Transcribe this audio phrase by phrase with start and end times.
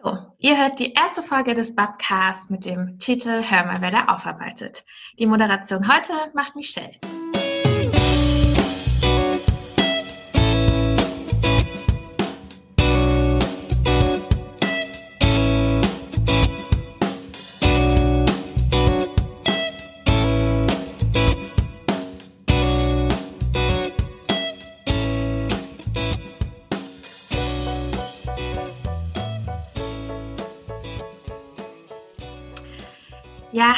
[0.00, 4.04] Hallo, ihr hört die erste Folge des Babcast mit dem Titel Hör mal, wer da
[4.04, 4.84] aufarbeitet.
[5.18, 6.92] Die Moderation heute macht Michelle.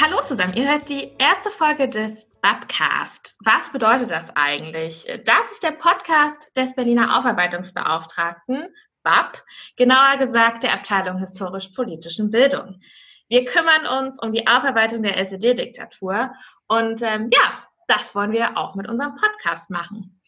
[0.00, 0.54] Hallo zusammen.
[0.54, 3.36] Ihr hört die erste Folge des Babcast.
[3.44, 5.06] Was bedeutet das eigentlich?
[5.26, 9.44] Das ist der Podcast des Berliner Aufarbeitungsbeauftragten, BAB,
[9.76, 12.80] genauer gesagt der Abteilung historisch-politischen Bildung.
[13.28, 16.30] Wir kümmern uns um die Aufarbeitung der SED-Diktatur
[16.66, 20.18] und ähm, ja, das wollen wir auch mit unserem Podcast machen.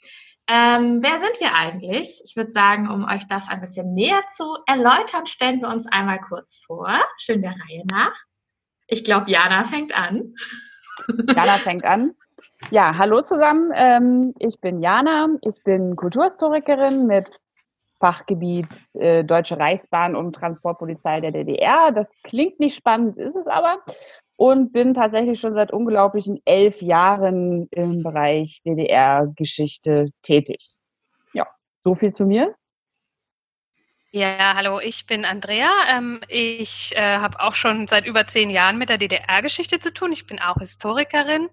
[0.49, 2.21] Ähm, wer sind wir eigentlich?
[2.27, 6.21] Ich würde sagen, um euch das ein bisschen näher zu erläutern, stellen wir uns einmal
[6.21, 8.15] kurz vor, schön der Reihe nach.
[8.93, 10.35] Ich glaube, Jana fängt an.
[11.35, 12.13] Jana fängt an.
[12.71, 13.73] Ja, hallo zusammen.
[13.75, 15.29] Ähm, ich bin Jana.
[15.41, 17.25] Ich bin Kulturhistorikerin mit
[18.01, 21.91] Fachgebiet äh, Deutsche Reichsbahn und Transportpolizei der DDR.
[21.93, 23.79] Das klingt nicht spannend, ist es aber.
[24.37, 30.71] Und bin tatsächlich schon seit unglaublichen elf Jahren im Bereich DDR-Geschichte tätig.
[31.33, 31.47] Ja,
[31.83, 32.55] so viel zu mir.
[34.15, 35.71] Ja, hallo, ich bin Andrea.
[35.91, 40.13] Ähm, ich äh, habe auch schon seit über zehn Jahren mit der DDR-Geschichte zu tun.
[40.13, 41.49] Ich bin auch Historikerin.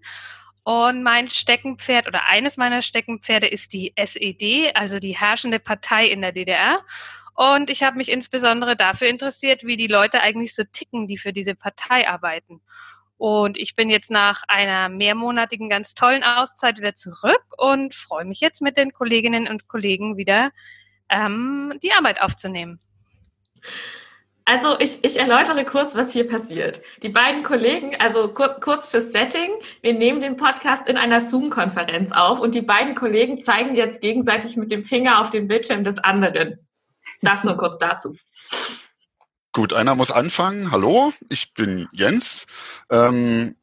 [0.63, 6.19] Und mein Steckenpferd oder eines meiner Steckenpferde ist die SED, also die herrschende Partei in
[6.19, 6.81] der DDR.
[7.33, 11.31] Und ich habe mich insbesondere dafür interessiert, wie die Leute eigentlich so ticken, die für
[11.31, 12.59] diese Partei arbeiten.
[13.17, 18.41] Und ich bin jetzt nach einer mehrmonatigen, ganz tollen Auszeit wieder zurück und freue mich
[18.41, 20.51] jetzt mit den Kolleginnen und Kollegen wieder
[21.09, 22.79] ähm, die Arbeit aufzunehmen.
[24.49, 26.81] Also ich, ich erläutere kurz, was hier passiert.
[27.03, 32.11] Die beiden Kollegen, also kur kurz fürs Setting, wir nehmen den Podcast in einer Zoom-Konferenz
[32.11, 35.99] auf und die beiden Kollegen zeigen jetzt gegenseitig mit dem Finger auf den Bildschirm des
[35.99, 36.57] anderen.
[37.21, 38.15] Das nur kurz dazu.
[39.51, 40.71] Gut, einer muss anfangen.
[40.71, 42.47] Hallo, ich bin Jens.
[42.89, 43.55] Ähm,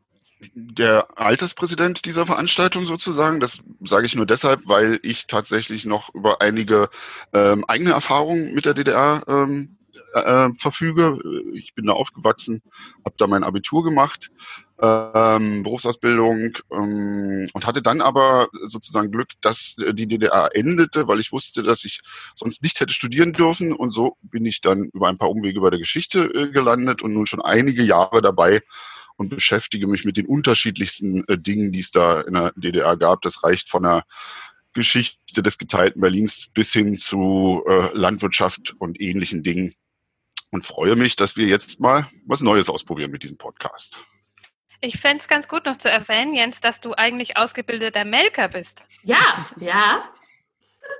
[0.54, 3.40] der Alterspräsident dieser Veranstaltung sozusagen.
[3.40, 6.88] Das sage ich nur deshalb, weil ich tatsächlich noch über einige
[7.32, 9.76] ähm, eigene Erfahrungen mit der DDR ähm,
[10.14, 11.18] äh, verfüge.
[11.54, 12.62] Ich bin da aufgewachsen,
[13.04, 14.30] habe da mein Abitur gemacht,
[14.80, 21.32] ähm, Berufsausbildung ähm, und hatte dann aber sozusagen Glück, dass die DDR endete, weil ich
[21.32, 22.00] wusste, dass ich
[22.34, 25.70] sonst nicht hätte studieren dürfen und so bin ich dann über ein paar Umwege bei
[25.70, 28.60] der Geschichte äh, gelandet und nun schon einige Jahre dabei,
[29.16, 33.22] und beschäftige mich mit den unterschiedlichsten äh, Dingen, die es da in der DDR gab.
[33.22, 34.04] Das reicht von der
[34.72, 39.74] Geschichte des geteilten Berlins bis hin zu äh, Landwirtschaft und ähnlichen Dingen.
[40.52, 43.98] Und freue mich, dass wir jetzt mal was Neues ausprobieren mit diesem Podcast.
[44.80, 48.84] Ich fände es ganz gut noch zu erwähnen, Jens, dass du eigentlich ausgebildeter Melker bist.
[49.02, 50.08] Ja, ja.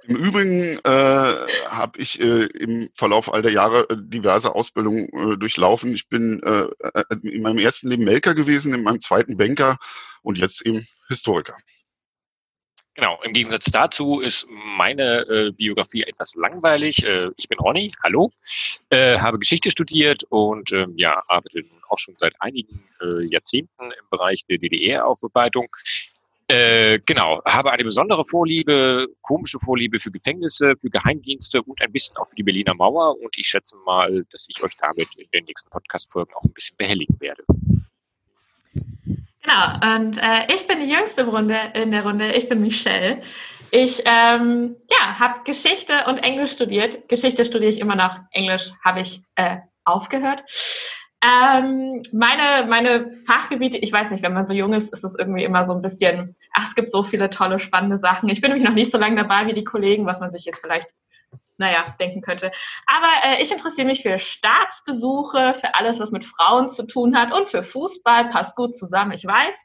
[0.09, 1.35] Im Übrigen äh,
[1.69, 5.95] habe ich äh, im Verlauf all der Jahre äh, diverse Ausbildungen äh, durchlaufen.
[5.95, 9.79] Ich bin äh, äh, in meinem ersten Leben Melker gewesen, in meinem zweiten Banker
[10.23, 11.57] und jetzt eben Historiker.
[12.95, 17.05] Genau, im Gegensatz dazu ist meine äh, Biografie etwas langweilig.
[17.05, 18.31] Äh, ich bin Ronny, hallo,
[18.89, 23.91] äh, habe Geschichte studiert und äh, ja, arbeite nun auch schon seit einigen äh, Jahrzehnten
[23.91, 25.69] im Bereich der DDR-Aufarbeitung.
[26.49, 32.17] Äh, genau, habe eine besondere Vorliebe, komische Vorliebe für Gefängnisse, für Geheimdienste und ein bisschen
[32.19, 33.19] auch für die Berliner Mauer.
[33.21, 36.77] Und ich schätze mal, dass ich euch damit in den nächsten Podcast-Folgen auch ein bisschen
[36.77, 37.43] behelligen werde.
[39.43, 42.33] Genau, und äh, ich bin die jüngste Runde, in der Runde.
[42.33, 43.23] Ich bin Michelle.
[43.73, 47.09] Ich ähm, ja, habe Geschichte und Englisch studiert.
[47.09, 48.19] Geschichte studiere ich immer noch.
[48.31, 50.45] Englisch habe ich äh, aufgehört.
[51.27, 55.43] Ähm, meine, meine Fachgebiete, ich weiß nicht, wenn man so jung ist, ist es irgendwie
[55.43, 58.29] immer so ein bisschen, ach, es gibt so viele tolle, spannende Sachen.
[58.29, 60.61] Ich bin nämlich noch nicht so lange dabei wie die Kollegen, was man sich jetzt
[60.61, 60.89] vielleicht,
[61.59, 62.53] naja, denken könnte.
[62.87, 67.33] Aber äh, ich interessiere mich für Staatsbesuche, für alles, was mit Frauen zu tun hat
[67.35, 69.57] und für Fußball, passt gut zusammen, ich weiß.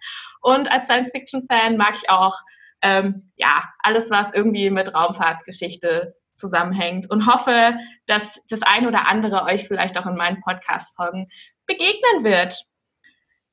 [0.41, 2.39] Und als Science-Fiction-Fan mag ich auch,
[2.81, 9.43] ähm, ja, alles, was irgendwie mit Raumfahrtsgeschichte zusammenhängt und hoffe, dass das ein oder andere
[9.43, 11.29] euch vielleicht auch in meinen Podcast-Folgen
[11.65, 12.65] begegnen wird.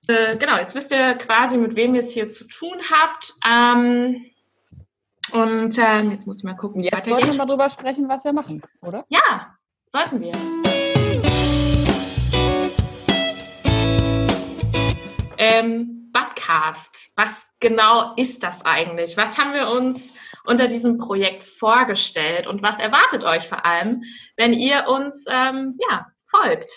[0.06, 3.34] Äh, genau, jetzt wisst ihr quasi, mit wem ihr es hier zu tun habt.
[3.46, 4.24] Ähm,
[5.32, 8.24] und äh, jetzt muss ich mal gucken, wie Jetzt sollten wir mal drüber sprechen, was
[8.24, 9.04] wir machen, oder?
[9.08, 9.54] Ja,
[9.86, 10.32] sollten wir.
[15.36, 19.16] Ähm, Budcast, was genau ist das eigentlich?
[19.16, 20.14] Was haben wir uns
[20.48, 24.02] unter diesem Projekt vorgestellt und was erwartet euch vor allem,
[24.36, 26.70] wenn ihr uns ähm, ja, folgt.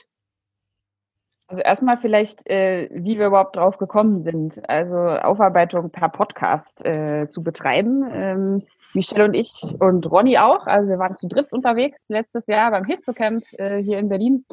[1.48, 7.28] Also erstmal vielleicht, äh, wie wir überhaupt drauf gekommen sind, also Aufarbeitung per Podcast äh,
[7.30, 8.06] zu betreiben.
[8.12, 8.64] Ähm,
[8.94, 10.68] Michelle und ich und Ronny auch.
[10.68, 14.46] Also wir waren zu dritt unterwegs letztes Jahr beim Histocamp äh, hier in Berlin.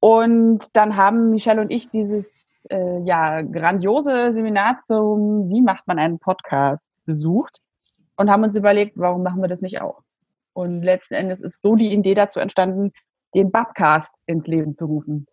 [0.00, 2.34] Und dann haben Michelle und ich dieses
[2.70, 7.61] äh, ja, grandiose Seminar zum Wie macht man einen Podcast besucht
[8.22, 10.02] und haben uns überlegt, warum machen wir das nicht auch?
[10.54, 12.92] Und letzten Endes ist so die Idee dazu entstanden,
[13.34, 15.26] den Babcast ins Leben zu rufen.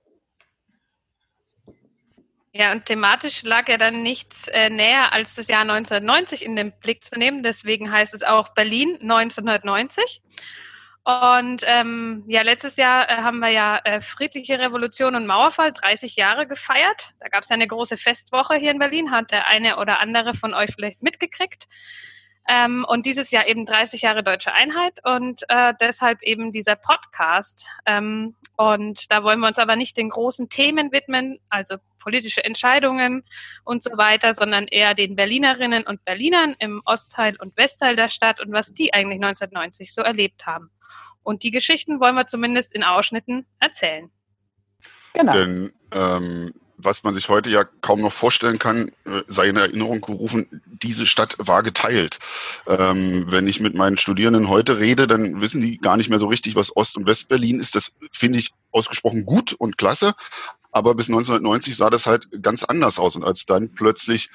[2.51, 6.71] Ja, und thematisch lag ja dann nichts äh, näher als das Jahr 1990 in den
[6.79, 7.43] Blick zu nehmen.
[7.43, 10.21] Deswegen heißt es auch Berlin 1990.
[11.03, 16.15] Und ähm, ja, letztes Jahr äh, haben wir ja äh, friedliche Revolution und Mauerfall 30
[16.15, 17.11] Jahre gefeiert.
[17.19, 20.33] Da gab es ja eine große Festwoche hier in Berlin, hat der eine oder andere
[20.33, 21.67] von euch vielleicht mitgekriegt.
[22.51, 27.67] Ähm, und dieses Jahr eben 30 Jahre deutsche Einheit und äh, deshalb eben dieser Podcast.
[27.85, 33.23] Ähm, und da wollen wir uns aber nicht den großen Themen widmen, also politische Entscheidungen
[33.63, 38.41] und so weiter, sondern eher den Berlinerinnen und Berlinern im Ostteil und Westteil der Stadt
[38.41, 40.71] und was die eigentlich 1990 so erlebt haben.
[41.21, 44.09] Und die Geschichten wollen wir zumindest in Ausschnitten erzählen.
[45.13, 45.33] Genau.
[45.33, 50.01] Denn ähm, was man sich heute ja kaum noch vorstellen kann, äh, sei in Erinnerung
[50.01, 52.19] gerufen, diese Stadt war geteilt.
[52.67, 56.27] Ähm, wenn ich mit meinen Studierenden heute rede, dann wissen die gar nicht mehr so
[56.27, 57.75] richtig, was Ost- und Westberlin ist.
[57.75, 60.13] Das finde ich ausgesprochen gut und klasse.
[60.71, 63.15] Aber bis 1990 sah das halt ganz anders aus.
[63.15, 64.29] Und als dann plötzlich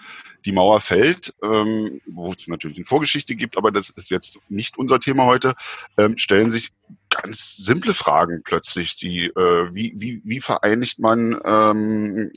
[0.45, 4.77] die Mauer fällt, ähm, wo es natürlich eine Vorgeschichte gibt, aber das ist jetzt nicht
[4.77, 5.55] unser Thema heute,
[5.97, 6.73] ähm, stellen sich
[7.15, 8.97] ganz simple Fragen plötzlich.
[8.97, 12.33] Die, äh, wie, wie, wie vereinigt man ähm,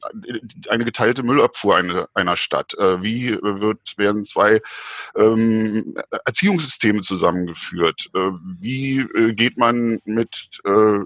[0.70, 2.74] eine geteilte Müllabfuhr eine, einer Stadt?
[2.78, 4.62] Äh, wie wird, werden zwei
[5.16, 5.96] ähm,
[6.26, 8.10] Erziehungssysteme zusammengeführt?
[8.14, 11.00] Äh, wie äh, geht man mit äh,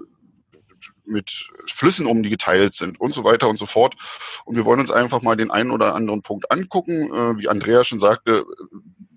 [1.04, 3.96] mit Flüssen um, die geteilt sind und so weiter und so fort.
[4.44, 7.12] Und wir wollen uns einfach mal den einen oder anderen Punkt angucken.
[7.12, 8.44] Äh, wie Andrea schon sagte,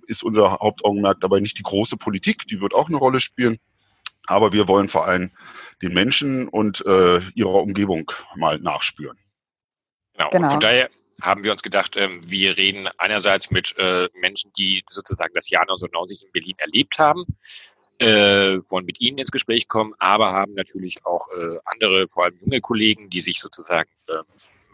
[0.08, 3.58] ist unser Hauptaugenmerk dabei nicht die große Politik, die wird auch eine Rolle spielen.
[4.28, 5.32] Aber wir wollen vor allem
[5.82, 9.18] den Menschen und äh, ihrer Umgebung mal nachspüren.
[10.14, 10.30] Genau.
[10.30, 10.46] genau.
[10.46, 10.90] Und von daher
[11.22, 15.62] haben wir uns gedacht, ähm, wir reden einerseits mit äh, Menschen, die sozusagen das Jahr
[15.64, 17.26] 1990 in Berlin erlebt haben,
[18.00, 22.38] äh, wollen mit Ihnen ins Gespräch kommen, aber haben natürlich auch äh, andere, vor allem
[22.42, 24.14] junge Kollegen, die sich sozusagen äh,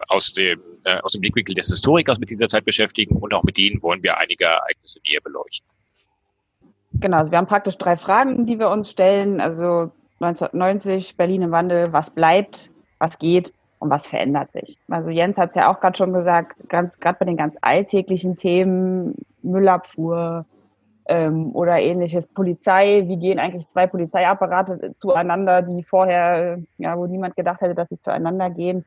[0.08, 3.58] aus, dem, äh, aus dem Blickwinkel des Historikers mit dieser Zeit beschäftigen und auch mit
[3.58, 5.70] denen wollen wir einige Ereignisse näher beleuchten.
[7.02, 9.42] Genau, also wir haben praktisch drei Fragen, die wir uns stellen.
[9.42, 12.70] Also 1990, Berlin im Wandel, was bleibt,
[13.00, 14.78] was geht und was verändert sich.
[14.88, 18.38] Also Jens hat es ja auch gerade schon gesagt, ganz gerade bei den ganz alltäglichen
[18.38, 20.46] Themen, Müllabfuhr,
[21.08, 22.28] ähm, oder ähnliches.
[22.28, 27.90] Polizei, wie gehen eigentlich zwei Polizeiapparate zueinander, die vorher, ja, wo niemand gedacht hätte, dass
[27.90, 28.86] sie zueinander gehen.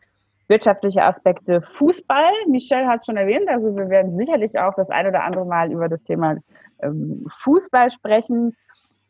[0.48, 5.06] Wirtschaftliche Aspekte, Fußball, Michelle hat es schon erwähnt, also wir werden sicherlich auch das ein
[5.06, 6.36] oder andere Mal über das Thema
[6.82, 8.54] ähm, Fußball sprechen,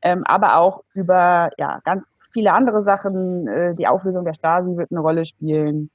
[0.03, 3.49] ähm, aber auch über ja, ganz viele andere Sachen.
[3.49, 5.91] Äh, die Auflösung der Stasi wird eine Rolle spielen,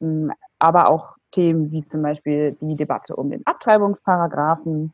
[0.00, 4.92] ähm, aber auch Themen wie zum Beispiel die Debatte um den Abtreibungsparagraphen,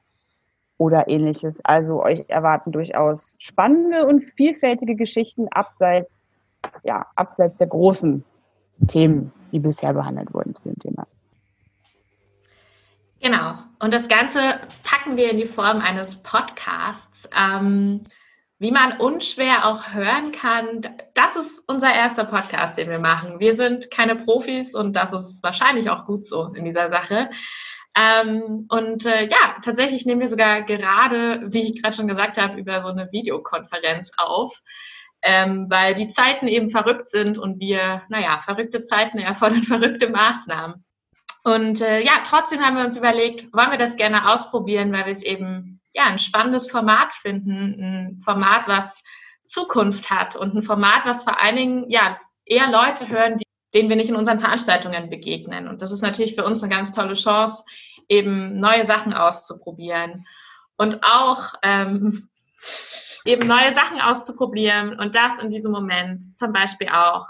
[0.80, 1.60] oder ähnliches.
[1.62, 6.20] Also euch erwarten durchaus spannende und vielfältige Geschichten abseits,
[6.82, 8.24] ja, abseits der großen
[8.88, 11.06] Themen, die bisher behandelt wurden zu dem Thema.
[13.20, 13.54] Genau.
[13.78, 17.28] Und das Ganze packen wir in die Form eines Podcasts.
[17.36, 18.04] Ähm,
[18.58, 20.82] wie man unschwer auch hören kann,
[21.14, 23.40] das ist unser erster Podcast, den wir machen.
[23.40, 27.30] Wir sind keine Profis und das ist wahrscheinlich auch gut so in dieser Sache.
[27.96, 32.60] Ähm, und äh, ja, tatsächlich nehmen wir sogar gerade, wie ich gerade schon gesagt habe,
[32.60, 34.62] über so eine Videokonferenz auf,
[35.22, 40.84] ähm, weil die Zeiten eben verrückt sind und wir, naja, verrückte Zeiten erfordern verrückte Maßnahmen.
[41.42, 45.12] Und äh, ja, trotzdem haben wir uns überlegt, wollen wir das gerne ausprobieren, weil wir
[45.12, 49.02] es eben ja ein spannendes Format finden, ein Format, was
[49.44, 53.88] Zukunft hat und ein Format, was vor allen Dingen ja eher Leute hören, die denen
[53.88, 55.68] wir nicht in unseren Veranstaltungen begegnen.
[55.68, 57.64] Und das ist natürlich für uns eine ganz tolle Chance,
[58.08, 60.26] eben neue Sachen auszuprobieren
[60.76, 62.28] und auch ähm,
[63.24, 67.26] eben neue Sachen auszuprobieren und das in diesem Moment zum Beispiel auch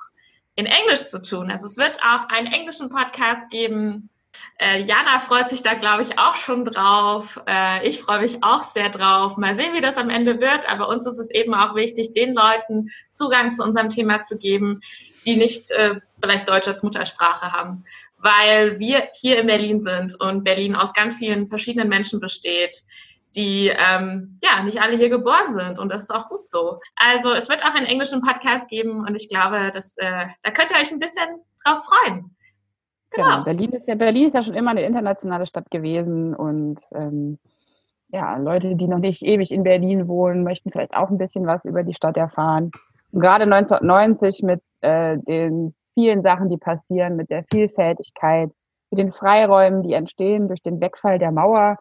[0.54, 1.50] in Englisch zu tun.
[1.50, 4.10] Also es wird auch einen englischen Podcast geben.
[4.58, 7.40] Äh, Jana freut sich da, glaube ich, auch schon drauf.
[7.46, 9.36] Äh, ich freue mich auch sehr drauf.
[9.36, 10.70] Mal sehen, wie das am Ende wird.
[10.70, 14.80] Aber uns ist es eben auch wichtig, den Leuten Zugang zu unserem Thema zu geben,
[15.24, 17.84] die nicht äh, vielleicht Deutsch als Muttersprache haben,
[18.18, 22.84] weil wir hier in Berlin sind und Berlin aus ganz vielen verschiedenen Menschen besteht,
[23.34, 26.78] die ähm, ja nicht alle hier geboren sind und das ist auch gut so.
[26.96, 30.70] Also es wird auch einen englischen Podcast geben und ich glaube, dass, äh, da könnt
[30.70, 31.28] ihr euch ein bisschen
[31.64, 32.36] drauf freuen.
[33.10, 33.28] Genau.
[33.28, 33.44] genau.
[33.44, 37.38] Berlin ist ja Berlin ist ja schon immer eine internationale Stadt gewesen und ähm,
[38.12, 41.64] ja, Leute, die noch nicht ewig in Berlin wohnen, möchten vielleicht auch ein bisschen was
[41.64, 42.70] über die Stadt erfahren.
[43.12, 48.50] Und gerade 1990 mit äh, den vielen Sachen, die passieren, mit der Vielfältigkeit,
[48.90, 51.78] mit den Freiräumen, die entstehen durch den Wegfall der Mauer,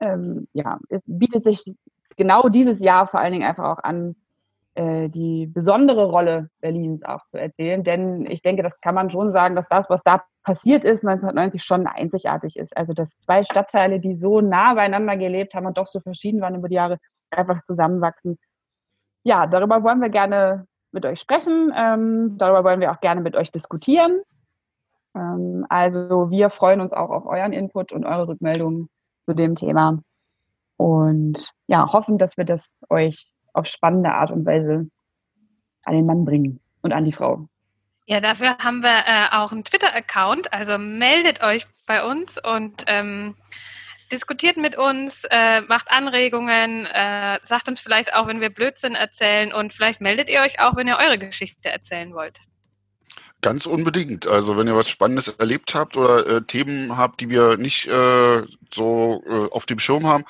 [0.00, 1.62] ähm, ja, es bietet sich
[2.16, 4.16] genau dieses Jahr vor allen Dingen einfach auch an,
[4.74, 7.82] äh, die besondere Rolle Berlins auch zu erzählen.
[7.82, 11.64] Denn ich denke, das kann man schon sagen, dass das, was da passiert ist, 1990
[11.64, 12.76] schon einzigartig ist.
[12.76, 16.54] Also dass zwei Stadtteile, die so nah beieinander gelebt haben und doch so verschieden waren
[16.54, 16.98] über die Jahre,
[17.30, 18.38] einfach zusammenwachsen.
[19.24, 21.72] Ja, darüber wollen wir gerne mit euch sprechen.
[21.74, 24.20] Ähm, darüber wollen wir auch gerne mit euch diskutieren.
[25.14, 28.88] Ähm, also wir freuen uns auch auf euren Input und eure Rückmeldungen
[29.26, 29.98] zu dem Thema
[30.76, 34.88] und ja, hoffen, dass wir das euch auf spannende Art und Weise
[35.84, 37.48] an den Mann bringen und an die Frau.
[38.06, 40.52] Ja, dafür haben wir äh, auch einen Twitter-Account.
[40.52, 43.34] Also meldet euch bei uns und ähm,
[44.12, 49.52] diskutiert mit uns, äh, macht Anregungen, äh, sagt uns vielleicht auch, wenn wir Blödsinn erzählen
[49.52, 52.38] und vielleicht meldet ihr euch auch, wenn ihr eure Geschichte erzählen wollt.
[53.46, 54.26] Ganz unbedingt.
[54.26, 58.42] Also wenn ihr was Spannendes erlebt habt oder äh, Themen habt, die wir nicht äh,
[58.74, 60.24] so äh, auf dem Schirm haben,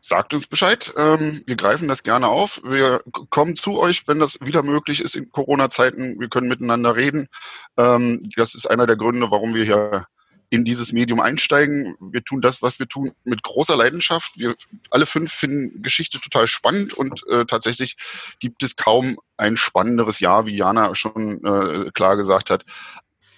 [0.00, 0.92] sagt uns Bescheid.
[0.96, 2.60] Ähm, wir greifen das gerne auf.
[2.64, 3.00] Wir
[3.30, 6.18] kommen zu euch, wenn das wieder möglich ist in Corona-Zeiten.
[6.18, 7.28] Wir können miteinander reden.
[7.76, 10.08] Ähm, das ist einer der Gründe, warum wir hier
[10.50, 11.96] in dieses Medium einsteigen.
[12.00, 14.38] Wir tun das, was wir tun, mit großer Leidenschaft.
[14.38, 14.54] Wir
[14.90, 17.96] alle fünf finden Geschichte total spannend und äh, tatsächlich
[18.40, 22.64] gibt es kaum ein spannenderes Jahr, wie Jana schon äh, klar gesagt hat,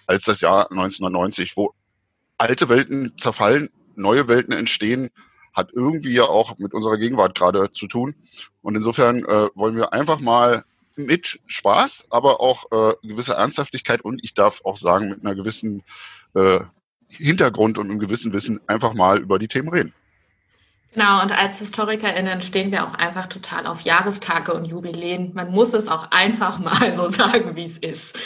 [0.07, 1.75] als das Jahr 1990, wo
[2.39, 5.11] alte Welten zerfallen, neue Welten entstehen,
[5.53, 8.15] hat irgendwie ja auch mit unserer Gegenwart gerade zu tun.
[8.63, 10.65] Und insofern äh, wollen wir einfach mal
[10.97, 15.83] mit Spaß, aber auch äh, gewisse Ernsthaftigkeit und ich darf auch sagen, mit einer gewissen
[16.35, 16.61] äh,
[17.11, 19.93] Hintergrund und einem gewissen Wissen einfach mal über die Themen reden.
[20.93, 25.33] Genau, und als HistorikerInnen stehen wir auch einfach total auf Jahrestage und Jubiläen.
[25.35, 28.17] Man muss es auch einfach mal so sagen, wie es ist.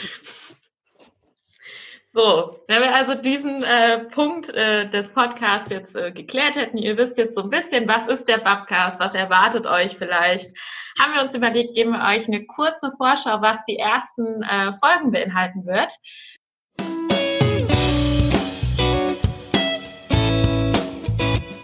[2.15, 6.97] So, wenn wir also diesen äh, Punkt äh, des Podcasts jetzt äh, geklärt hätten, ihr
[6.97, 10.57] wisst jetzt so ein bisschen, was ist der Babcast, was erwartet euch vielleicht,
[10.97, 15.11] haben wir uns überlegt, geben wir euch eine kurze Vorschau, was die ersten äh, Folgen
[15.11, 15.93] beinhalten wird.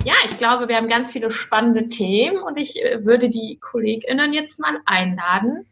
[0.04, 4.32] Ja, ich glaube, wir haben ganz viele spannende Themen und ich äh, würde die KollegInnen
[4.32, 5.66] jetzt mal einladen,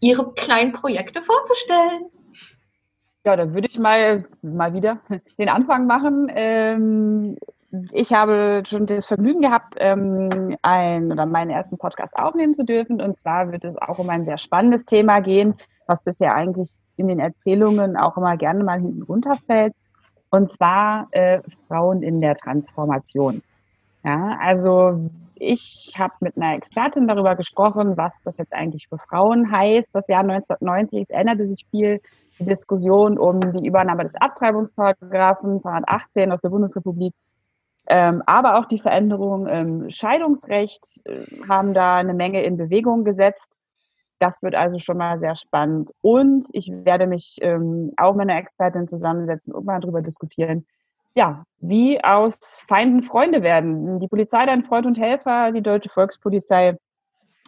[0.00, 2.10] ihre kleinen Projekte vorzustellen.
[3.24, 5.00] Ja, dann würde ich mal, mal wieder
[5.38, 6.30] den Anfang machen.
[6.34, 7.38] Ähm,
[7.92, 13.00] ich habe schon das Vergnügen gehabt, ähm, ein, oder meinen ersten Podcast aufnehmen zu dürfen.
[13.00, 15.54] Und zwar wird es auch um ein sehr spannendes Thema gehen,
[15.86, 19.72] was bisher eigentlich in den Erzählungen auch immer gerne mal hinten runterfällt.
[20.28, 23.42] Und zwar äh, Frauen in der Transformation.
[24.04, 29.50] Ja, also ich habe mit einer Expertin darüber gesprochen, was das jetzt eigentlich für Frauen
[29.50, 29.94] heißt.
[29.94, 32.00] Das Jahr 1990 es änderte sich viel.
[32.38, 37.14] Die Diskussion um die Übernahme des Abtreibungsparagraphen 218 aus der Bundesrepublik,
[37.86, 43.48] ähm, aber auch die Veränderung im Scheidungsrecht äh, haben da eine Menge in Bewegung gesetzt.
[44.18, 45.90] Das wird also schon mal sehr spannend.
[46.00, 50.66] Und ich werde mich ähm, auch mit einer Expertin zusammensetzen und mal darüber diskutieren,
[51.14, 54.00] ja, wie aus Feinden Freunde werden.
[54.00, 56.76] Die Polizei dein Freund und Helfer, die deutsche Volkspolizei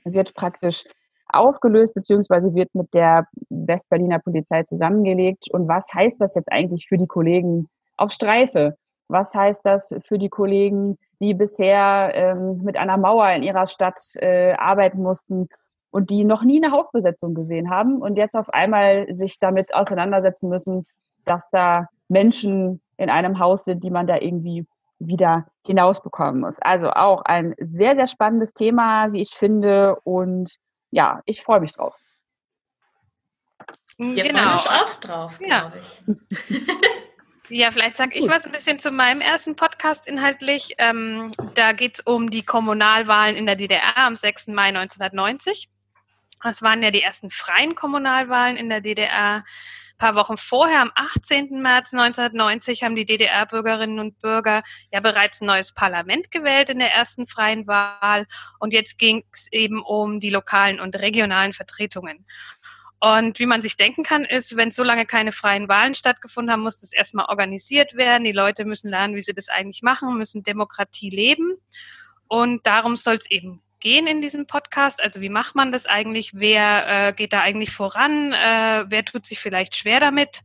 [0.04, 0.84] wird praktisch
[1.28, 5.50] aufgelöst beziehungsweise wird mit der Westberliner Polizei zusammengelegt.
[5.50, 8.76] Und was heißt das jetzt eigentlich für die Kollegen auf Streife?
[9.08, 14.00] Was heißt das für die Kollegen, die bisher ähm, mit einer Mauer in ihrer Stadt
[14.16, 15.48] äh, arbeiten mussten
[15.90, 20.48] und die noch nie eine Hausbesetzung gesehen haben und jetzt auf einmal sich damit auseinandersetzen
[20.48, 20.86] müssen,
[21.24, 24.66] dass da Menschen in einem Haus sind, die man da irgendwie
[24.98, 26.54] wieder hinausbekommen muss.
[26.60, 29.96] Also auch ein sehr, sehr spannendes Thema, wie ich finde.
[30.04, 30.54] Und
[30.90, 31.94] ja, ich freue mich drauf.
[33.98, 34.58] Wir genau.
[34.58, 35.72] freuen auch drauf, ja.
[35.78, 36.02] ich.
[37.48, 40.74] Ja, vielleicht sage ich was ein bisschen zu meinem ersten Podcast inhaltlich.
[40.78, 44.48] Ähm, da geht es um die Kommunalwahlen in der DDR am 6.
[44.48, 45.68] Mai 1990.
[46.42, 49.44] Das waren ja die ersten freien Kommunalwahlen in der DDR
[49.98, 51.60] paar Wochen vorher, am 18.
[51.62, 54.62] März 1990, haben die DDR-Bürgerinnen und Bürger
[54.92, 58.26] ja bereits ein neues Parlament gewählt in der ersten freien Wahl.
[58.58, 62.26] Und jetzt ging es eben um die lokalen und regionalen Vertretungen.
[62.98, 66.62] Und wie man sich denken kann, ist, wenn so lange keine freien Wahlen stattgefunden haben,
[66.62, 68.24] muss das erstmal organisiert werden.
[68.24, 71.56] Die Leute müssen lernen, wie sie das eigentlich machen, müssen Demokratie leben.
[72.26, 75.00] Und darum soll es eben gehen in diesem Podcast.
[75.00, 76.32] Also wie macht man das eigentlich?
[76.34, 78.32] Wer äh, geht da eigentlich voran?
[78.32, 80.40] Äh, wer tut sich vielleicht schwer damit?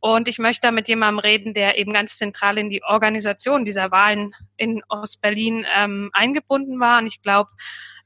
[0.00, 3.90] Und ich möchte da mit jemandem reden, der eben ganz zentral in die Organisation dieser
[3.90, 6.98] Wahlen in Ostberlin ähm, eingebunden war.
[6.98, 7.52] Und ich glaube,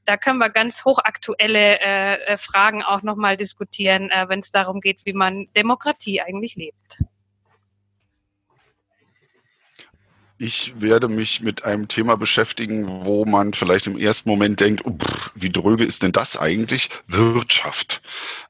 [0.05, 4.81] da können wir ganz hochaktuelle äh, äh Fragen auch nochmal diskutieren, äh, wenn es darum
[4.81, 7.03] geht, wie man Demokratie eigentlich lebt.
[10.41, 14.97] Ich werde mich mit einem Thema beschäftigen, wo man vielleicht im ersten Moment denkt, oh,
[15.35, 16.91] wie dröge ist denn das eigentlich?
[17.09, 18.01] Wirtschaft.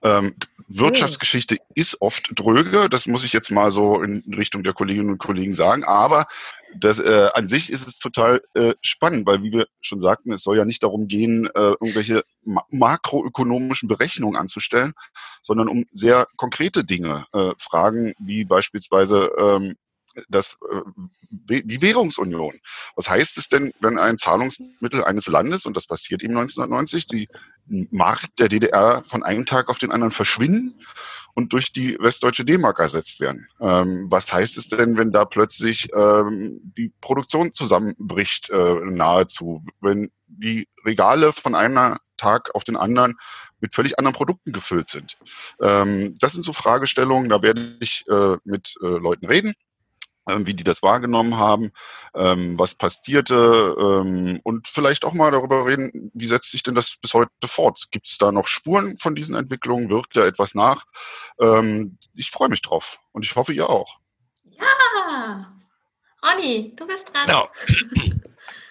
[0.03, 0.35] Ähm,
[0.69, 1.61] Wirtschaftsgeschichte mhm.
[1.75, 5.55] ist oft dröge, das muss ich jetzt mal so in Richtung der Kolleginnen und Kollegen
[5.55, 6.27] sagen, aber
[6.77, 10.43] das, äh, an sich ist es total äh, spannend, weil wie wir schon sagten, es
[10.43, 14.93] soll ja nicht darum gehen, äh, irgendwelche ma makroökonomischen Berechnungen anzustellen,
[15.43, 19.77] sondern um sehr konkrete Dinge, äh, Fragen wie beispielsweise ähm,
[20.29, 20.81] das, äh,
[21.31, 22.55] die Währungsunion.
[22.97, 27.29] Was heißt es denn, wenn ein Zahlungsmittel eines Landes, und das passiert eben 1990, die
[27.91, 30.81] Mark der DDR von einem Tag auf den anderen verschwinden
[31.35, 33.47] und durch die westdeutsche D-Mark ersetzt werden?
[33.61, 40.11] Ähm, was heißt es denn, wenn da plötzlich ähm, die Produktion zusammenbricht, äh, nahezu, wenn
[40.27, 43.17] die Regale von einem Tag auf den anderen
[43.61, 45.17] mit völlig anderen Produkten gefüllt sind.
[45.61, 49.55] Ähm, das sind so Fragestellungen, da werde ich äh, mit äh, Leuten reden,
[50.47, 51.73] wie die das wahrgenommen haben,
[52.15, 56.97] ähm, was passierte ähm, und vielleicht auch mal darüber reden, wie setzt sich denn das
[57.01, 57.87] bis heute fort?
[57.91, 59.91] Gibt es da noch Spuren von diesen Entwicklungen?
[59.91, 60.85] Wirkt da etwas nach?
[61.41, 63.99] Ähm, ich freue mich drauf und ich hoffe, ihr auch.
[64.45, 65.49] Ja,
[66.23, 67.27] Ronny, du bist dran.
[67.27, 67.49] Genau.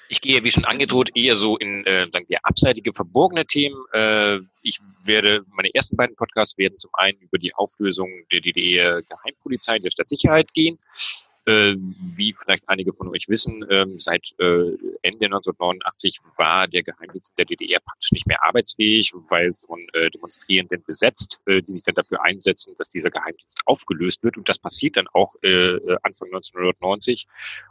[0.09, 3.83] Ich gehe, wie schon angedroht, eher so in äh, sagen wir, abseitige, verborgene Themen.
[3.91, 9.79] Äh, ich werde, meine ersten beiden Podcasts werden zum einen über die Auflösung der DDR-Geheimpolizei
[9.79, 10.79] der Stadtsicherheit gehen.
[11.47, 11.75] Äh,
[12.17, 17.45] wie vielleicht einige von euch wissen, ähm, seit äh, Ende 1989 war der Geheimdienst der
[17.45, 22.21] DDR praktisch nicht mehr arbeitsfähig, weil von äh, Demonstrierenden besetzt, äh, die sich dann dafür
[22.25, 24.35] einsetzen, dass dieser Geheimdienst aufgelöst wird.
[24.35, 27.27] Und das passiert dann auch äh, Anfang 1990.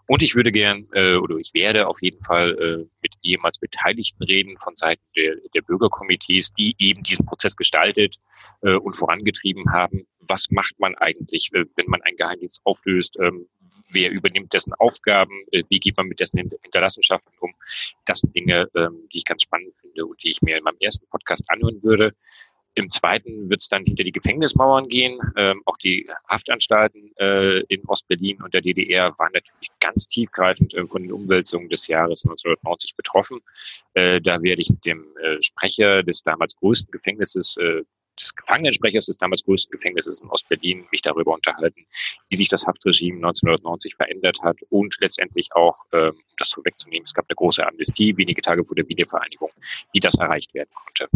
[0.07, 4.25] Und ich würde gern, äh, oder ich werde auf jeden Fall äh, mit ehemals Beteiligten
[4.25, 8.17] reden von Seiten der, der Bürgerkomitees, die eben diesen Prozess gestaltet
[8.63, 10.07] äh, und vorangetrieben haben.
[10.29, 13.17] Was macht man eigentlich, äh, wenn man einen Geheimdienst auflöst?
[13.21, 13.47] Ähm,
[13.91, 17.55] wer übernimmt dessen Aufgaben, äh, wie geht man mit dessen Hinterlassenschaften um.
[18.05, 20.79] Das sind Dinge, ähm, die ich ganz spannend finde und die ich mir in meinem
[20.81, 22.13] ersten Podcast anhören würde.
[22.75, 25.19] Im zweiten wird es dann hinter die Gefängnismauern gehen.
[25.37, 31.03] Ähm, auch die Haftanstalten äh, in Ostberlin und der DDR waren natürlich ganz tiefgreifend von
[31.03, 33.41] den Umwälzungen des Jahres 1990 betroffen.
[33.95, 35.07] Da werde ich mit dem
[35.41, 37.57] Sprecher des damals größten Gefängnisses
[38.21, 41.87] des Gefangenensprechers des damals größten Gefängnisses in Ostberlin mich darüber unterhalten,
[42.29, 47.27] wie sich das Haftregime 1990 verändert hat und letztendlich auch, ähm, das vorwegzunehmen, es gab
[47.29, 49.51] eine große Amnestie wenige Tage vor der Wiedervereinigung,
[49.93, 51.09] wie das erreicht werden konnte.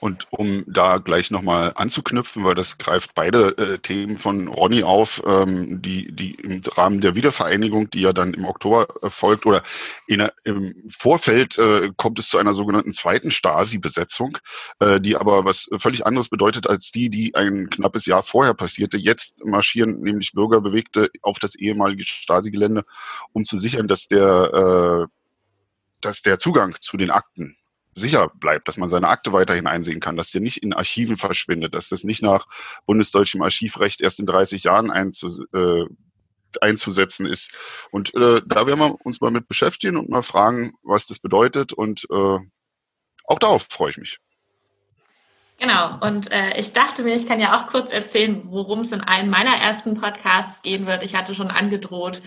[0.00, 5.22] Und um da gleich nochmal anzuknüpfen, weil das greift beide äh, Themen von Ronny auf,
[5.26, 9.62] ähm, die, die im Rahmen der Wiedervereinigung, die ja dann im Oktober erfolgt oder
[10.06, 14.38] in, im Vorfeld äh, kommt es zu einer sogenannten zweiten Stasi-Besetzung,
[14.80, 18.96] äh, die aber was völlig anderes bedeutet als die, die ein knappes Jahr vorher passierte.
[18.96, 22.84] Jetzt marschieren nämlich Bürgerbewegte auf das ehemalige Stasi-Gelände,
[23.32, 25.16] um zu sichern, dass der, äh,
[26.00, 27.56] dass der Zugang zu den Akten
[27.94, 31.74] sicher bleibt, dass man seine Akte weiterhin einsehen kann, dass der nicht in Archiven verschwindet,
[31.74, 32.46] dass das nicht nach
[32.86, 35.84] bundesdeutschem Archivrecht erst in 30 Jahren einzus äh,
[36.60, 37.56] einzusetzen ist.
[37.90, 41.72] Und äh, da werden wir uns mal mit beschäftigen und mal fragen, was das bedeutet.
[41.72, 42.38] Und äh,
[43.24, 44.18] auch darauf freue ich mich.
[45.58, 49.00] Genau, und äh, ich dachte mir, ich kann ja auch kurz erzählen, worum es in
[49.00, 51.04] einem meiner ersten Podcasts gehen wird.
[51.04, 52.20] Ich hatte schon angedroht,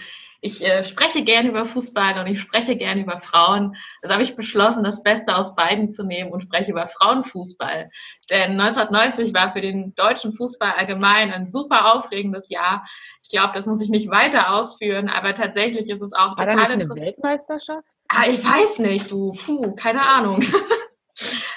[0.45, 3.75] ich äh, spreche gerne über Fußball und ich spreche gerne über Frauen.
[4.03, 7.89] Also habe ich beschlossen, das Beste aus beiden zu nehmen und spreche über Frauenfußball.
[8.29, 12.85] Denn 1990 war für den deutschen Fußball allgemein ein super aufregendes Jahr.
[13.23, 16.73] Ich glaube, das muss ich nicht weiter ausführen, aber tatsächlich ist es auch war total
[16.73, 16.91] interessant.
[16.91, 17.87] eine Weltmeisterschaft?
[18.09, 20.41] Ah, ich weiß nicht, du, puh, keine Ahnung.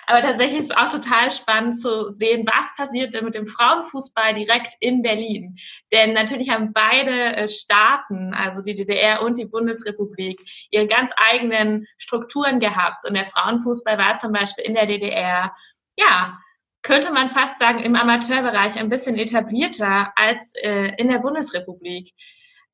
[0.07, 4.35] Aber tatsächlich ist es auch total spannend zu sehen, was passiert denn mit dem Frauenfußball
[4.35, 5.57] direkt in Berlin.
[5.93, 10.41] Denn natürlich haben beide äh, Staaten, also die DDR und die Bundesrepublik,
[10.71, 13.05] ihre ganz eigenen Strukturen gehabt.
[13.07, 15.53] Und der Frauenfußball war zum Beispiel in der DDR,
[15.97, 16.39] ja,
[16.83, 22.15] könnte man fast sagen, im Amateurbereich ein bisschen etablierter als äh, in der Bundesrepublik.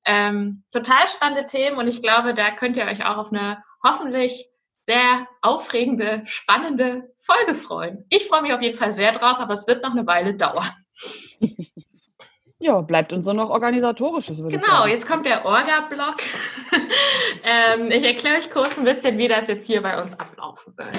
[0.05, 4.51] Ähm, total spannende Themen und ich glaube, da könnt ihr euch auch auf eine hoffentlich
[4.87, 8.05] sehr aufregende, spannende Folge freuen.
[8.11, 10.71] Ich freue mich auf jeden Fall sehr drauf, aber es wird noch eine Weile dauern.
[12.59, 14.39] Ja, bleibt uns nur noch organisatorisches.
[14.39, 16.17] Genau, jetzt kommt der Orga-Block.
[17.43, 20.97] ähm, ich erkläre euch kurz ein bisschen, wie das jetzt hier bei uns ablaufen wird.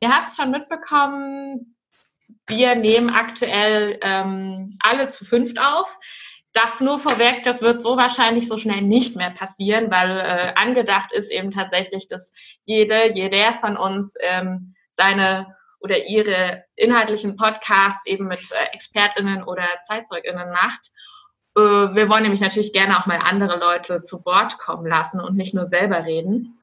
[0.00, 1.76] Ihr habt es schon mitbekommen,
[2.48, 5.98] wir nehmen aktuell ähm, alle zu fünft auf.
[6.52, 11.12] Das nur vorweg, das wird so wahrscheinlich so schnell nicht mehr passieren, weil äh, angedacht
[11.12, 12.32] ist eben tatsächlich, dass
[12.64, 19.64] jede, jeder von uns ähm, seine oder ihre inhaltlichen Podcasts eben mit äh, ExpertInnen oder
[19.86, 20.90] ZeitzeugInnen macht.
[21.56, 25.36] Äh, wir wollen nämlich natürlich gerne auch mal andere Leute zu Wort kommen lassen und
[25.36, 26.60] nicht nur selber reden.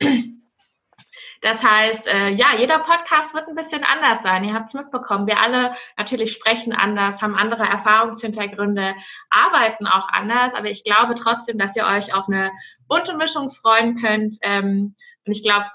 [1.42, 4.44] Das heißt, äh, ja, jeder Podcast wird ein bisschen anders sein.
[4.44, 5.28] Ihr habt es mitbekommen.
[5.28, 8.96] Wir alle natürlich sprechen anders, haben andere Erfahrungshintergründe,
[9.30, 10.54] arbeiten auch anders.
[10.54, 12.52] Aber ich glaube trotzdem, dass ihr euch auf eine
[12.88, 14.36] bunte Mischung freuen könnt.
[14.42, 15.66] Ähm, und ich glaube,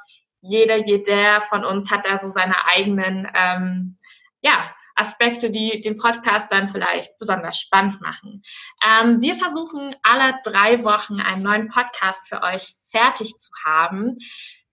[0.42, 3.98] jeder, jeder von uns hat da so seine eigenen, ähm,
[4.42, 8.42] ja, Aspekte, die den Podcast dann vielleicht besonders spannend machen.
[8.84, 14.18] Ähm, wir versuchen alle drei Wochen einen neuen Podcast für euch fertig zu haben.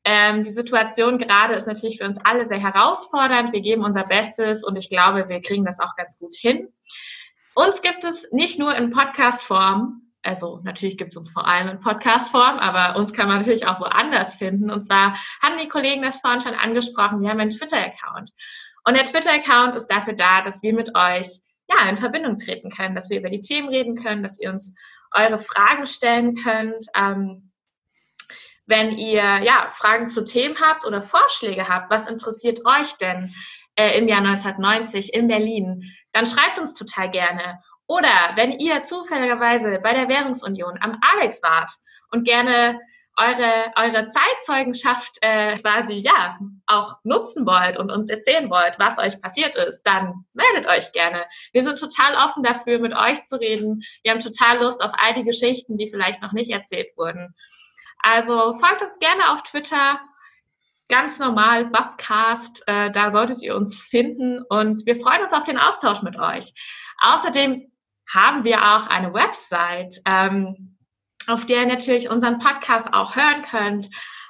[0.04, 3.54] Ähm, die Situation gerade ist natürlich für uns alle sehr herausfordernd.
[3.54, 6.70] Wir geben unser Bestes und ich glaube, wir kriegen das auch ganz gut hin.
[7.54, 11.80] Uns gibt es nicht nur in Podcast-Form, also natürlich gibt es uns vor allem in
[11.80, 14.72] Podcast-Form, aber uns kann man natürlich auch woanders finden.
[14.72, 18.32] Und zwar haben die Kollegen das vorhin schon angesprochen, wir haben einen Twitter-Account.
[18.86, 21.28] Und der Twitter-Account ist dafür da, dass wir mit euch
[21.68, 24.74] ja, in Verbindung treten können, dass wir über die Themen reden können, dass ihr uns
[25.14, 26.86] eure Fragen stellen könnt.
[26.96, 27.51] Ähm,
[28.72, 33.30] wenn ihr ja, Fragen zu Themen habt oder Vorschläge habt, was interessiert euch denn
[33.76, 37.60] äh, im Jahr 1990 in Berlin, dann schreibt uns total gerne.
[37.86, 41.70] Oder wenn ihr zufälligerweise bei der Währungsunion am Alex wart
[42.12, 42.80] und gerne
[43.18, 49.22] eure, eure Zeitzeugenschaft äh, quasi ja auch nutzen wollt und uns erzählen wollt, was euch
[49.22, 51.26] passiert ist, dann meldet euch gerne.
[51.52, 53.82] Wir sind total offen dafür, mit euch zu reden.
[54.04, 57.36] Wir haben total Lust auf all die Geschichten, die vielleicht noch nicht erzählt wurden.
[58.04, 60.00] Also folgt uns gerne auf Twitter,
[60.90, 65.58] ganz normal, Babcast, äh, da solltet ihr uns finden und wir freuen uns auf den
[65.58, 66.54] Austausch mit euch.
[67.02, 67.72] Außerdem
[68.14, 70.78] haben wir auch eine Website, ähm,
[71.28, 73.90] auf der ihr natürlich unseren Podcast auch hören könnt.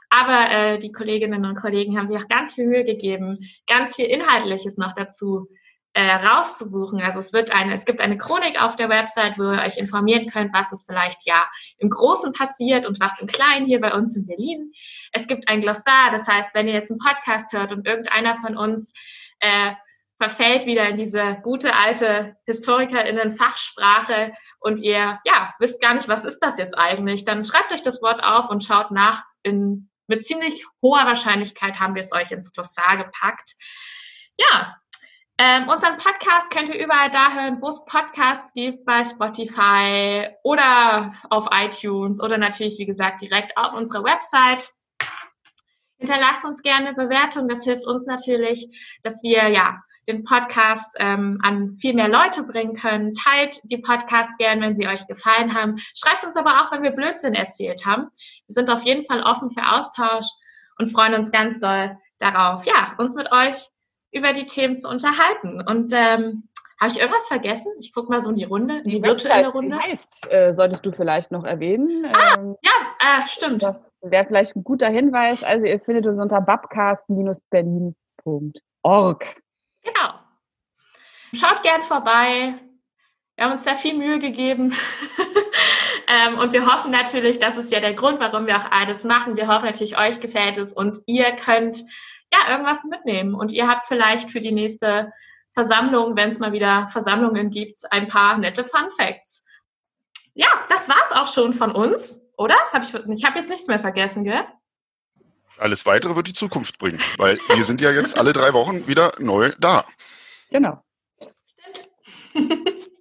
[0.10, 4.05] Aber äh, die Kolleginnen und Kollegen haben sich auch ganz viel Mühe gegeben, ganz viel
[4.05, 5.47] Inhaltliches noch dazu
[5.93, 7.01] äh, rauszusuchen.
[7.01, 10.27] Also es wird eine, es gibt eine Chronik auf der Website, wo ihr euch informieren
[10.27, 14.15] könnt, was es vielleicht ja im Großen passiert und was im Kleinen hier bei uns
[14.15, 14.71] in Berlin.
[15.12, 18.56] Es gibt ein Glossar, das heißt, wenn ihr jetzt einen Podcast hört und irgendeiner von
[18.56, 18.93] uns
[19.39, 19.71] äh,
[20.17, 26.39] verfällt wieder in diese gute alte HistorikerInnen-Fachsprache und ihr ja wisst gar nicht, was ist
[26.39, 29.23] das jetzt eigentlich, dann schreibt euch das Wort auf und schaut nach.
[29.43, 33.56] In, mit ziemlich hoher Wahrscheinlichkeit haben wir es euch ins Glossar gepackt.
[34.38, 34.77] Ja,
[35.43, 41.12] ähm, unseren Podcast könnt ihr überall da hören, wo es Podcasts gibt, bei Spotify oder
[41.32, 44.71] auf iTunes oder natürlich, wie gesagt, direkt auf unserer Website.
[45.97, 48.69] Hinterlasst uns gerne eine Bewertung, das hilft uns natürlich,
[49.01, 53.15] dass wir ja den Podcast ähm, an viel mehr Leute bringen können.
[53.15, 55.77] Teilt die Podcasts gern, wenn sie euch gefallen haben.
[55.95, 58.12] Schreibt uns aber auch, wenn wir Blödsinn erzählt haben.
[58.45, 60.27] Wir sind auf jeden Fall offen für Austausch
[60.77, 63.71] und freuen uns ganz doll darauf, ja, uns mit euch
[64.12, 65.63] über die Themen zu unterhalten.
[65.65, 66.50] Und ähm,
[66.82, 67.71] habe ich irgendwas vergessen?
[67.80, 69.78] Ich gucke mal so in die Runde, die, die virtuelle Runde.
[69.78, 72.08] Heißt, äh, solltest du vielleicht noch erwähnen.
[72.12, 73.62] Ah, ähm, ja, äh, stimmt.
[73.62, 75.43] Das wäre vielleicht ein guter Hinweis.
[75.43, 79.41] Also ihr findet uns unter babcast-berlin.org.
[79.84, 80.13] Genau.
[81.34, 82.56] Schaut gern vorbei.
[83.36, 84.74] Wir haben uns sehr viel Mühe gegeben.
[86.08, 89.36] ähm, und wir hoffen natürlich, das ist ja der Grund, warum wir auch alles machen.
[89.36, 91.86] Wir hoffen natürlich, euch gefällt es und ihr könnt
[92.32, 93.36] ja, irgendwas mitnehmen.
[93.36, 95.12] Und ihr habt vielleicht für die nächste
[95.52, 99.46] Versammlung, wenn es mal wieder Versammlungen gibt, ein paar nette Fun Facts.
[100.34, 102.56] Ja, das war's auch schon von uns, oder?
[102.72, 104.46] Hab ich ich habe jetzt nichts mehr vergessen, gell?
[105.58, 109.12] Alles weitere wird die Zukunft bringen, weil wir sind ja jetzt alle drei Wochen wieder
[109.20, 109.86] neu da.
[110.50, 110.82] Genau.
[111.17, 111.89] Stimmt.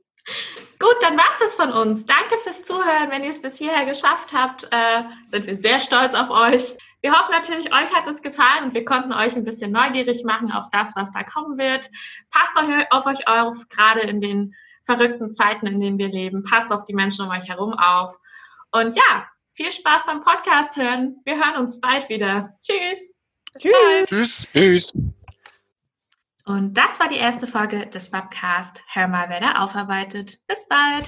[0.78, 2.06] Gut, dann war's es von uns.
[2.06, 3.10] Danke fürs Zuhören.
[3.10, 6.76] Wenn ihr es bis hierher geschafft habt, äh, sind wir sehr stolz auf euch.
[7.02, 10.52] Wir hoffen natürlich, euch hat es gefallen und wir konnten euch ein bisschen neugierig machen
[10.52, 11.90] auf das, was da kommen wird.
[12.30, 12.56] Passt
[12.90, 16.42] auf euch auf, gerade in den verrückten Zeiten, in denen wir leben.
[16.42, 18.16] Passt auf die Menschen um euch herum auf.
[18.72, 21.16] Und ja, viel Spaß beim Podcast hören.
[21.24, 22.54] Wir hören uns bald wieder.
[22.62, 23.12] Tschüss.
[23.52, 23.72] Bis Tschüss.
[23.72, 24.08] Bald.
[24.08, 24.46] Tschüss.
[24.52, 24.92] Tschüss.
[26.44, 28.82] Und das war die erste Folge des Webcast.
[28.92, 30.38] Hör mal, wer da aufarbeitet.
[30.46, 31.06] Bis bald.